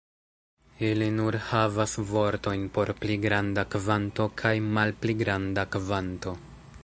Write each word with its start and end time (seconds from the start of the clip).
Ili 0.87 1.09
nur 1.17 1.35
havas 1.49 1.93
vortojn 2.13 2.63
por 2.77 2.93
"pli 3.03 3.17
granda 3.27 3.67
kvanto" 3.75 4.27
kaj 4.43 4.55
"malpli 4.79 5.17
granda 5.23 5.67
kvanto". 5.77 6.35